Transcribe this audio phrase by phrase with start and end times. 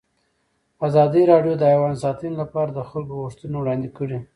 [0.87, 4.17] ازادي راډیو د حیوان ساتنه لپاره د خلکو غوښتنې وړاندې کړي.